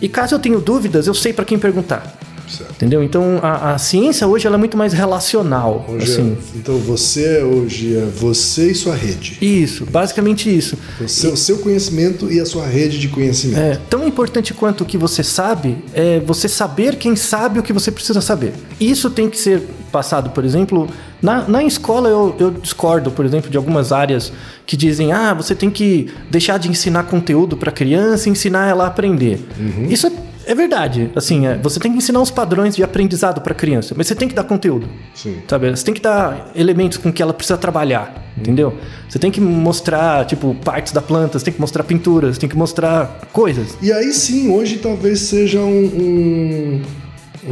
[0.00, 2.16] E caso eu tenha dúvidas, eu sei para quem perguntar.
[2.50, 2.72] Certo.
[2.72, 3.02] Entendeu?
[3.02, 5.86] Então, a, a ciência hoje ela é muito mais relacional.
[5.88, 6.38] Hoje é- assim.
[6.56, 9.38] então você hoje é você e sua rede.
[9.40, 10.76] Isso, basicamente isso.
[11.00, 13.58] O seu, seu conhecimento e a sua rede de conhecimento.
[13.60, 17.72] É, tão importante quanto o que você sabe é você saber quem sabe o que
[17.72, 18.52] você precisa saber.
[18.80, 20.88] Isso tem que ser passado, por exemplo,
[21.20, 24.32] na, na escola eu, eu discordo, por exemplo, de algumas áreas
[24.66, 28.84] que dizem, ah, você tem que deixar de ensinar conteúdo para criança e ensinar ela
[28.84, 29.40] a aprender.
[29.88, 30.12] Isso é,
[30.50, 31.10] é verdade.
[31.14, 34.26] Assim, é, você tem que ensinar os padrões de aprendizado para criança, mas você tem
[34.28, 34.88] que dar conteúdo.
[35.14, 35.36] Sim.
[35.48, 35.70] Sabe?
[35.70, 38.74] Você tem que dar elementos com que ela precisa trabalhar, entendeu?
[39.08, 42.56] Você tem que mostrar, tipo, partes da planta, você tem que mostrar pinturas, tem que
[42.56, 43.78] mostrar coisas.
[43.80, 46.82] E aí sim, hoje talvez seja um, um-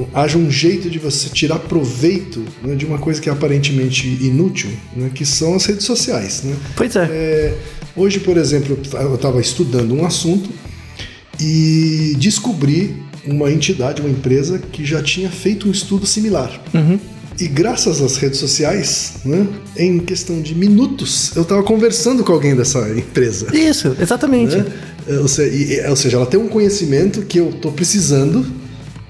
[0.00, 4.06] um- haja um jeito de você tirar proveito né, de uma coisa que é aparentemente
[4.20, 6.42] inútil, né, que são as redes sociais.
[6.44, 6.56] Né?
[6.76, 7.04] Pois é.
[7.10, 7.54] É,
[7.96, 10.50] hoje, por exemplo, eu estava estudando um assunto
[11.40, 12.96] e descobri
[13.26, 16.60] uma entidade, uma empresa que já tinha feito um estudo similar.
[17.40, 19.46] E graças às redes sociais, né,
[19.76, 23.46] em questão de minutos, eu estava conversando com alguém dessa empresa.
[23.56, 24.56] Isso, exatamente.
[24.56, 24.64] né?
[25.08, 28.44] É, Ou seja, e- é, ou seja, ela tem um conhecimento que eu estou precisando,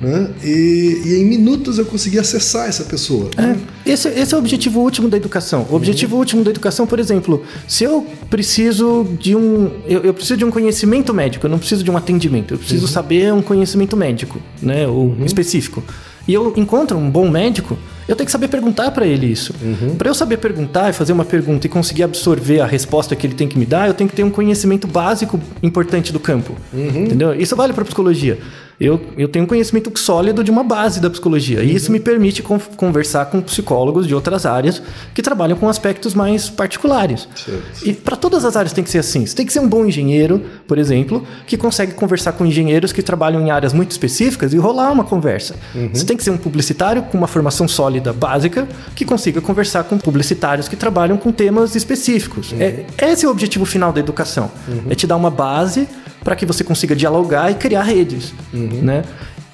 [0.01, 0.31] né?
[0.43, 3.31] E, e em minutos eu consegui acessar essa pessoa.
[3.37, 3.57] É,
[3.91, 5.67] esse, esse é o objetivo último da educação.
[5.71, 9.71] O objetivo último da educação, por exemplo, se eu preciso de um.
[9.87, 12.87] Eu, eu preciso de um conhecimento médico, eu não preciso de um atendimento, eu preciso
[12.87, 14.87] saber um conhecimento médico, né?
[14.87, 15.83] Ou específico.
[16.29, 19.55] E eu encontro um bom médico, eu tenho que saber perguntar para ele isso.
[19.97, 23.35] Para eu saber perguntar e fazer uma pergunta e conseguir absorver a resposta que ele
[23.35, 26.55] tem que me dar, eu tenho que ter um conhecimento básico importante do campo.
[26.75, 27.35] Entendeu?
[27.35, 28.39] Isso vale para psicologia.
[28.81, 31.63] Eu, eu tenho um conhecimento sólido de uma base da psicologia.
[31.65, 34.81] E isso me permite con- conversar com psicólogos de outras áreas
[35.13, 37.29] que trabalham com aspectos mais particulares.
[37.35, 37.63] Certo.
[37.89, 39.27] E para todas as áreas tem que ser assim.
[39.27, 43.03] Você tem que ser um bom engenheiro, por exemplo, que consegue conversar com engenheiros que
[43.03, 45.57] trabalham em áreas muito específicas e rolar uma conversa.
[45.93, 49.99] Você tem que ser um publicitário com uma formação sólida básica que consiga conversar com
[49.99, 52.55] publicitários que trabalham com temas específicos.
[52.59, 54.51] É, esse é o objetivo final da educação.
[54.89, 55.89] É te dar uma base
[56.25, 59.05] para que você consiga dialogar e criar redes, né?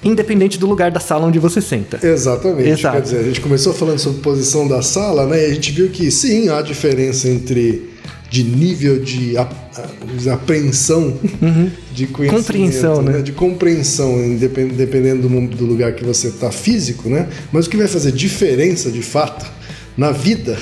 [0.03, 1.99] Independente do lugar da sala onde você senta.
[2.05, 2.69] Exatamente.
[2.69, 2.95] Exato.
[2.97, 5.41] Quer dizer, a gente começou falando sobre posição da sala, né?
[5.47, 7.89] E a gente viu que sim, há diferença entre
[8.29, 9.53] de nível de ap-
[10.31, 11.17] apreensão
[11.93, 12.27] de conhecimento, Uhum.
[12.43, 13.21] Compreensão, né?
[13.21, 14.15] De compreensão,
[14.75, 17.27] dependendo do lugar que você está físico, né?
[17.51, 19.45] Mas o que vai fazer diferença, de fato,
[19.97, 20.57] na vida,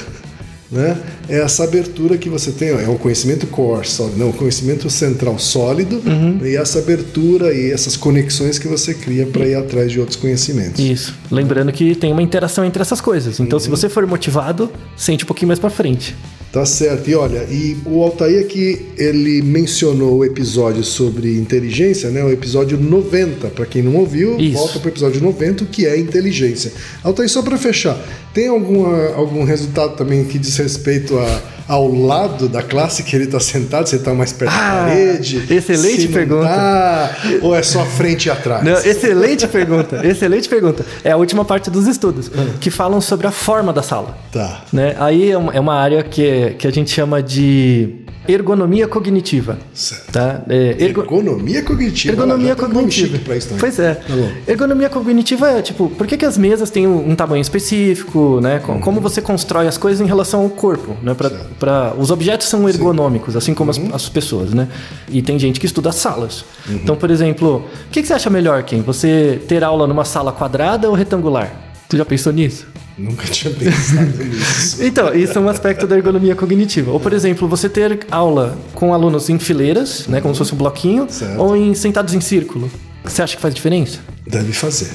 [0.74, 0.98] né?
[1.30, 5.38] É essa abertura que você tem, é o conhecimento core, sólido, não, o conhecimento central
[5.40, 6.40] sólido Uhum.
[6.44, 10.84] e essa abertura e essas conexões que você cria para ir atrás de outros conhecimentos.
[10.84, 11.14] Isso.
[11.32, 13.40] Lembrando que tem uma interação entre essas coisas.
[13.40, 13.64] Então, Uhum.
[13.64, 16.16] se você for motivado, sente um pouquinho mais para frente.
[16.54, 17.10] Tá certo.
[17.10, 22.24] E olha, e o Altair aqui, ele mencionou o episódio sobre inteligência, né?
[22.24, 23.48] O episódio 90.
[23.48, 24.54] Para quem não ouviu, Isso.
[24.56, 26.72] volta pro episódio 90, o que é inteligência.
[27.04, 27.98] Altair, só para fechar,
[28.36, 33.26] tem alguma, algum resultado também que diz respeito a, ao lado da classe que ele
[33.28, 33.88] tá sentado?
[33.90, 35.44] Você tá mais perto Ah, da parede?
[35.50, 36.46] excelente pergunta.
[36.48, 38.64] tá, ou é só frente e atrás?
[38.64, 40.02] Não, excelente pergunta.
[40.06, 40.86] Excelente pergunta.
[41.04, 44.18] É a última parte dos estudos, que falam sobre a forma da sala.
[44.32, 44.64] Tá.
[44.72, 44.96] Né?
[45.00, 47.96] Aí é uma, é uma área que, que a gente chama de
[48.28, 49.58] ergonomia cognitiva.
[49.74, 50.12] Certo.
[50.14, 50.44] Tá?
[50.48, 52.14] É, ergo- Ergonomia cognitiva.
[52.14, 53.18] Ergonomia nome cognitiva.
[53.20, 53.60] pra isso também.
[53.60, 53.96] Pois é.
[53.96, 54.04] Tá.
[54.48, 58.62] Ergonomia cognitiva é tipo, por que, que as mesas têm um um tamanho específico, né?
[58.66, 58.76] Uhum.
[58.76, 61.14] Co- Como você constrói as coisas em relação ao corpo, né?
[61.14, 61.30] Pra,
[61.60, 63.90] pra- os objetos são ergonômicos, assim como as, Uhum.
[63.94, 64.70] as pessoas, né?
[65.10, 66.46] E tem gente que estuda salas.
[66.70, 68.82] Então, por exemplo, o que, que você acha melhor, Ken?
[68.84, 71.52] Você ter aula numa sala quadrada ou retangular?
[71.90, 72.68] Tu já pensou nisso?
[72.98, 74.84] Nunca tinha pensado nisso.
[74.84, 76.92] Então, isso é um aspecto da ergonomia cognitiva.
[76.92, 80.58] Ou, por exemplo, você ter aula com alunos em fileiras, né, como se fosse um
[80.58, 81.40] bloquinho, Certo.
[81.40, 82.70] ou em sentados em círculo.
[83.04, 84.00] Você acha que faz diferença?
[84.28, 84.92] Deve fazer.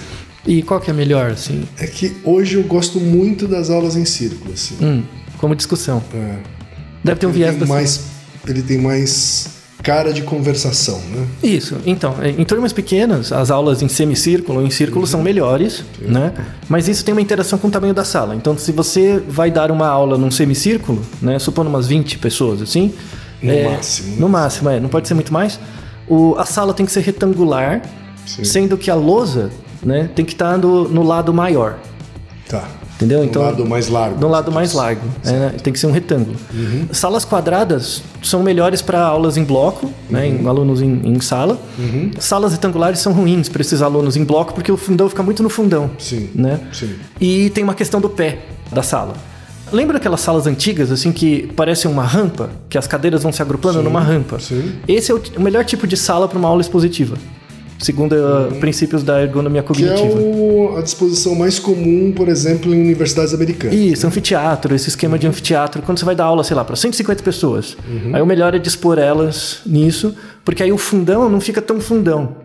[0.46, 1.64] E qual que é melhor, assim?
[1.76, 4.76] É que hoje eu gosto muito das aulas em círculo, assim.
[4.80, 5.02] Hum,
[5.36, 6.02] como discussão.
[6.14, 6.36] É.
[7.04, 8.00] Deve ter um Ele viés tem mais,
[8.46, 9.48] ele tem mais
[9.82, 11.26] cara de conversação, né?
[11.42, 11.76] Isso.
[11.86, 16.32] Então, em turmas pequenas, as aulas em semicírculo ou em círculo são melhores, né?
[16.68, 18.34] Mas isso tem uma interação com o tamanho da sala.
[18.34, 21.38] Então, se você vai dar uma aula num semicírculo, né?
[21.38, 22.92] Supondo umas 20 pessoas, assim...
[23.40, 24.16] No é, máximo?
[24.20, 24.80] No máximo, é.
[24.80, 25.60] Não pode ser muito mais.
[26.08, 27.82] O, a sala tem que ser retangular,
[28.26, 28.44] Sim.
[28.44, 29.50] sendo que a lousa,
[29.82, 30.10] né?
[30.14, 31.78] Tem que estar no, no lado maior.
[32.48, 32.66] Tá.
[32.98, 33.22] Entendeu?
[33.22, 34.20] Então, lado mais largo.
[34.20, 35.02] no lado mais largo.
[35.24, 35.54] é, né?
[35.62, 36.36] tem que ser um retângulo.
[36.90, 40.26] Salas quadradas são melhores para aulas em bloco, né?
[40.26, 41.56] em alunos em, em sala.
[42.18, 45.48] Salas retangulares são ruins para esses alunos em bloco porque o fundão fica muito no
[45.48, 45.88] fundão.
[45.96, 46.30] Sim.
[46.34, 46.58] Né?
[46.72, 46.96] Sim.
[47.20, 48.40] E tem uma questão do pé
[48.72, 49.14] da sala.
[49.70, 52.50] Lembra aquelas salas antigas, assim, que parecem uma rampa?
[52.68, 54.40] Que as cadeiras vão se agrupando Sim, numa rampa?
[54.40, 54.72] sim.
[54.88, 57.16] Esse é o, o melhor tipo de sala para uma aula expositiva.
[57.78, 60.18] Segundo uh, princípios da ergonomia Que é cognitiva.
[60.20, 63.76] o- a disposição mais comum, por exemplo, em universidades americanas.
[63.76, 67.22] Isso, anfiteatro, esse esquema de anfiteatro, quando você vai dar aula, sei lá, para 150
[67.22, 67.76] pessoas.
[67.88, 68.14] Uhum.
[68.16, 70.14] Aí o melhor é dispor elas nisso,
[70.44, 72.36] porque aí o fundão não fica tão fundão.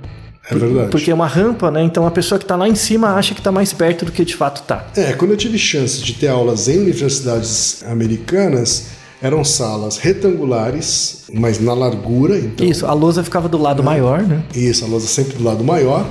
[0.52, 0.89] É verdade.
[0.91, 1.82] Porque é uma rampa, né?
[1.82, 4.26] Então a pessoa que tá lá em cima acha que tá mais perto do que
[4.26, 4.86] de fato tá.
[4.96, 8.88] É, quando eu tive chance de ter aulas em universidades americanas,
[9.24, 12.68] eram salas retangulares, mas na largura, então.
[12.68, 14.44] Isso, a lousa ficava do lado maior, né?
[14.54, 16.06] Isso, a lousa sempre do lado maior.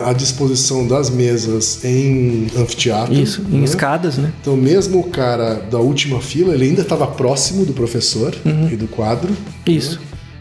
[0.00, 3.14] A disposição das mesas em anfiteatro.
[3.14, 3.64] Isso, em né?
[3.64, 4.32] escadas, né?
[4.40, 8.68] Então, mesmo o cara da última fila, ele ainda estava próximo do professor Uhum.
[8.72, 9.32] e do quadro.
[9.64, 10.00] Isso.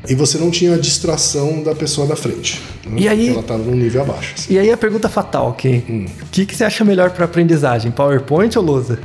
[0.10, 2.62] E você não tinha a distração da pessoa da frente.
[2.86, 2.96] né?
[3.02, 4.34] E aí- Ela estava num nível abaixo.
[4.38, 4.54] assim.
[4.56, 6.06] E aí a pergunta fatal, que Hum.
[6.22, 9.00] o que, que você acha melhor para aprendizagem, PowerPoint ou lousa?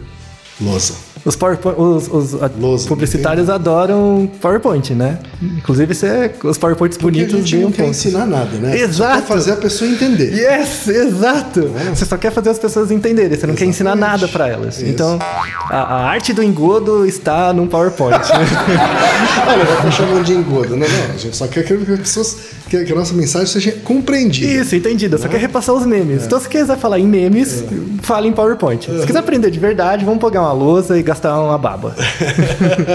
[0.60, 0.94] Lousa.
[1.28, 5.18] Os, PowerPoint, os, os a- Lousa, publicitários adoram PowerPoint, né?
[5.42, 7.98] Inclusive, você, os PowerPoints Porque a bonitos gente ganham não quer pontos.
[7.98, 8.76] ensinar nada, né?
[8.78, 9.20] Só Exato.
[9.22, 10.32] quer fazer a pessoa entender.
[10.32, 11.70] Yes, exato.
[11.94, 14.20] Você só quer fazer as pessoas entenderem, você não quer ensinar Exatamente.
[14.22, 14.76] nada para elas.
[14.78, 14.86] Isso.
[14.86, 15.18] Então,
[15.70, 18.18] a, a arte do engodo está num PowerPoint.
[19.46, 20.70] Olha, já tá chamando de engodo.
[20.70, 21.14] Não, não.
[21.14, 22.36] A gente só quer que as pessoas.
[22.68, 24.46] Que, que a nossa mensagem seja compreendida.
[24.62, 25.16] Isso, entendido.
[25.18, 26.24] Só quer repassar os memes.
[26.26, 27.64] Então, se quiser falar em memes,
[28.02, 28.84] fale em PowerPoint.
[29.00, 31.94] Se quiser aprender de verdade, vamos pegar uma lousa e gastar gastar uma baba.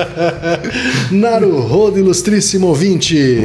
[1.11, 3.41] Naruhodo, ilustríssimo ouvinte!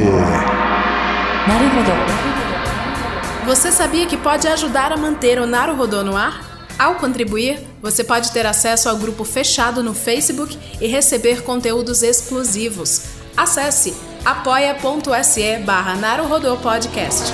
[3.45, 6.47] Você sabia que pode ajudar a manter o Naruhodo no ar?
[6.77, 13.01] Ao contribuir, você pode ter acesso ao grupo fechado no Facebook e receber conteúdos exclusivos.
[13.35, 15.95] Acesse apoia.se barra
[16.61, 17.33] Podcast.